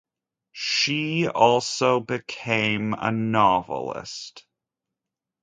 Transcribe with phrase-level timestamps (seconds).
[0.51, 4.47] She also became a novelist.